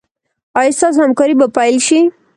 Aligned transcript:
ایا 0.59 0.71
ستاسو 0.77 0.99
همکاري 1.05 1.33
به 1.39 1.47
پیل 1.57 1.75
شي؟ 1.87 1.99